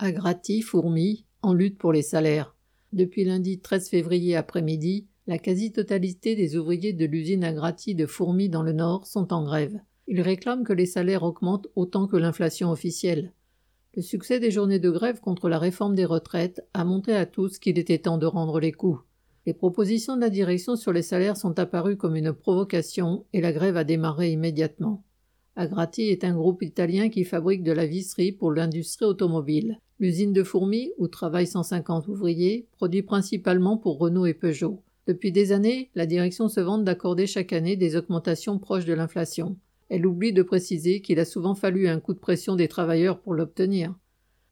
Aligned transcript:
Agrati, 0.00 0.62
Fourmi, 0.62 1.24
en 1.42 1.52
lutte 1.52 1.76
pour 1.76 1.92
les 1.92 2.02
salaires. 2.02 2.54
Depuis 2.92 3.24
lundi 3.24 3.58
13 3.58 3.88
février 3.88 4.36
après-midi, 4.36 5.08
la 5.26 5.38
quasi-totalité 5.38 6.36
des 6.36 6.56
ouvriers 6.56 6.92
de 6.92 7.04
l'usine 7.04 7.42
Agrati 7.42 7.96
de 7.96 8.06
Fourmi 8.06 8.48
dans 8.48 8.62
le 8.62 8.72
Nord 8.72 9.08
sont 9.08 9.32
en 9.32 9.42
grève. 9.42 9.80
Ils 10.06 10.20
réclament 10.20 10.62
que 10.62 10.72
les 10.72 10.86
salaires 10.86 11.24
augmentent 11.24 11.66
autant 11.74 12.06
que 12.06 12.16
l'inflation 12.16 12.70
officielle. 12.70 13.32
Le 13.96 14.02
succès 14.02 14.38
des 14.38 14.52
journées 14.52 14.78
de 14.78 14.88
grève 14.88 15.18
contre 15.18 15.48
la 15.48 15.58
réforme 15.58 15.96
des 15.96 16.04
retraites 16.04 16.64
a 16.74 16.84
montré 16.84 17.16
à 17.16 17.26
tous 17.26 17.58
qu'il 17.58 17.76
était 17.76 17.98
temps 17.98 18.18
de 18.18 18.26
rendre 18.26 18.60
les 18.60 18.70
coups. 18.70 19.00
Les 19.46 19.52
propositions 19.52 20.14
de 20.14 20.20
la 20.20 20.30
direction 20.30 20.76
sur 20.76 20.92
les 20.92 21.02
salaires 21.02 21.36
sont 21.36 21.58
apparues 21.58 21.96
comme 21.96 22.14
une 22.14 22.32
provocation 22.32 23.26
et 23.32 23.40
la 23.40 23.52
grève 23.52 23.76
a 23.76 23.82
démarré 23.82 24.30
immédiatement. 24.30 25.02
Agrati 25.58 26.02
est 26.02 26.22
un 26.22 26.34
groupe 26.34 26.62
italien 26.62 27.08
qui 27.08 27.24
fabrique 27.24 27.64
de 27.64 27.72
la 27.72 27.84
visserie 27.84 28.30
pour 28.30 28.52
l'industrie 28.52 29.06
automobile. 29.06 29.80
L'usine 29.98 30.32
de 30.32 30.44
Fourmi, 30.44 30.92
où 30.98 31.08
travaillent 31.08 31.48
150 31.48 32.06
ouvriers, 32.06 32.68
produit 32.76 33.02
principalement 33.02 33.76
pour 33.76 33.98
Renault 33.98 34.26
et 34.26 34.34
Peugeot. 34.34 34.80
Depuis 35.08 35.32
des 35.32 35.50
années, 35.50 35.90
la 35.96 36.06
direction 36.06 36.48
se 36.48 36.60
vante 36.60 36.84
d'accorder 36.84 37.26
chaque 37.26 37.52
année 37.52 37.74
des 37.74 37.96
augmentations 37.96 38.60
proches 38.60 38.84
de 38.84 38.92
l'inflation. 38.92 39.56
Elle 39.88 40.06
oublie 40.06 40.32
de 40.32 40.44
préciser 40.44 41.00
qu'il 41.00 41.18
a 41.18 41.24
souvent 41.24 41.56
fallu 41.56 41.88
un 41.88 41.98
coup 41.98 42.14
de 42.14 42.20
pression 42.20 42.54
des 42.54 42.68
travailleurs 42.68 43.18
pour 43.18 43.34
l'obtenir. 43.34 43.92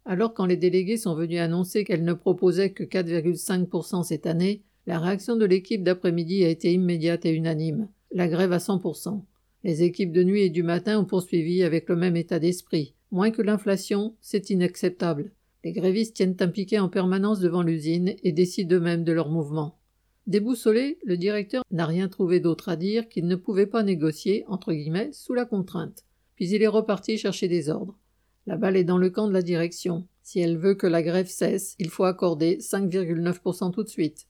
Alors 0.07 0.35
quand 0.35 0.47
les 0.47 0.57
délégués 0.57 0.97
sont 0.97 1.15
venus 1.15 1.39
annoncer 1.39 1.85
qu'elle 1.85 2.05
ne 2.05 2.15
proposait 2.15 2.71
que 2.71 2.83
4,5% 2.83 4.03
cette 4.03 4.27
année, 4.27 4.65
la 4.89 4.99
réaction 4.99 5.37
de 5.37 5.45
l'équipe 5.45 5.85
d'après-midi 5.85 6.45
a 6.45 6.49
été 6.49 6.73
immédiate 6.73 7.27
et 7.27 7.33
unanime. 7.33 7.87
La 8.11 8.27
grève 8.27 8.53
à 8.53 8.59
100%. 8.59 9.21
Les 9.67 9.83
équipes 9.83 10.13
de 10.13 10.23
nuit 10.23 10.43
et 10.43 10.49
du 10.49 10.63
matin 10.63 11.01
ont 11.01 11.05
poursuivi 11.05 11.65
avec 11.65 11.89
le 11.89 11.97
même 11.97 12.15
état 12.15 12.39
d'esprit. 12.39 12.95
Moins 13.11 13.33
que 13.33 13.43
l'inflation, 13.43 14.15
c'est 14.21 14.51
inacceptable. 14.51 15.33
Les 15.65 15.73
grévistes 15.73 16.15
tiennent 16.15 16.37
un 16.39 16.47
piquet 16.47 16.79
en 16.79 16.89
permanence 16.89 17.41
devant 17.41 17.63
l'usine 17.63 18.15
et 18.23 18.31
décident 18.31 18.77
eux-mêmes 18.77 19.03
de 19.03 19.11
leur 19.11 19.29
mouvement. 19.29 19.81
Déboussolé, 20.29 21.01
le 21.05 21.17
directeur 21.17 21.65
n'a 21.73 21.85
rien 21.85 22.07
trouvé 22.07 22.39
d'autre 22.39 22.69
à 22.69 22.77
dire 22.77 23.09
qu'il 23.09 23.27
ne 23.27 23.35
pouvait 23.35 23.67
pas 23.67 23.83
négocier, 23.83 24.45
entre 24.47 24.73
guillemets, 24.73 25.11
sous 25.13 25.35
la 25.35 25.45
contrainte. 25.45 26.05
Puis 26.37 26.49
il 26.51 26.63
est 26.63 26.69
reparti 26.69 27.19
chercher 27.19 27.49
des 27.49 27.69
ordres. 27.69 27.99
La 28.47 28.57
balle 28.57 28.77
est 28.77 28.85
dans 28.85 28.99
le 28.99 29.11
camp 29.11 29.27
de 29.27 29.33
la 29.33 29.43
direction. 29.43 30.07
Si 30.23 30.39
elle 30.39 30.59
veut 30.59 30.77
que 30.77 30.87
la 30.87 31.03
grève 31.03 31.27
cesse, 31.27 31.75
il 31.81 31.91
faut 31.91 32.05
accorder 32.05 32.59
5,9% 32.59 33.73
tout 33.73 33.83
de 33.83 33.89
suite. 33.89 34.29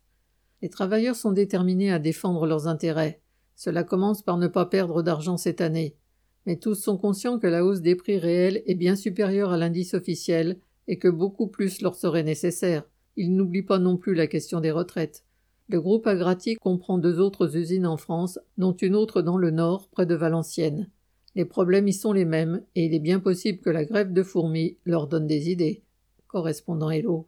Les 0.62 0.70
travailleurs 0.70 1.14
sont 1.14 1.32
déterminés 1.32 1.92
à 1.92 1.98
défendre 1.98 2.46
leurs 2.46 2.68
intérêts. 2.68 3.20
Cela 3.56 3.82
commence 3.82 4.22
par 4.22 4.36
ne 4.36 4.48
pas 4.48 4.66
perdre 4.66 5.02
d'argent 5.02 5.38
cette 5.38 5.60
année. 5.60 5.96
Mais 6.44 6.56
tous 6.56 6.74
sont 6.74 6.98
conscients 6.98 7.38
que 7.38 7.46
la 7.46 7.64
hausse 7.64 7.80
des 7.80 7.96
prix 7.96 8.18
réels 8.18 8.62
est 8.66 8.74
bien 8.74 8.94
supérieure 8.94 9.50
à 9.50 9.56
l'indice 9.56 9.94
officiel 9.94 10.58
et 10.86 10.98
que 10.98 11.08
beaucoup 11.08 11.48
plus 11.48 11.80
leur 11.80 11.96
serait 11.96 12.22
nécessaire. 12.22 12.84
Ils 13.16 13.34
n'oublient 13.34 13.62
pas 13.62 13.78
non 13.78 13.96
plus 13.96 14.14
la 14.14 14.26
question 14.26 14.60
des 14.60 14.70
retraites. 14.70 15.24
Le 15.68 15.80
groupe 15.80 16.06
Agrati 16.06 16.54
comprend 16.54 16.98
deux 16.98 17.18
autres 17.18 17.56
usines 17.56 17.86
en 17.86 17.96
France, 17.96 18.38
dont 18.58 18.74
une 18.74 18.94
autre 18.94 19.22
dans 19.22 19.38
le 19.38 19.50
nord, 19.50 19.88
près 19.88 20.06
de 20.06 20.14
Valenciennes. 20.14 20.88
Les 21.34 21.46
problèmes 21.46 21.88
y 21.88 21.92
sont 21.92 22.12
les 22.12 22.24
mêmes, 22.24 22.62
et 22.76 22.84
il 22.84 22.94
est 22.94 23.00
bien 23.00 23.18
possible 23.18 23.58
que 23.60 23.70
la 23.70 23.84
grève 23.84 24.12
de 24.12 24.22
fourmis 24.22 24.76
leur 24.84 25.08
donne 25.08 25.26
des 25.26 25.50
idées. 25.50 25.82
Correspondant 26.28 26.90
Hello. 26.90 27.24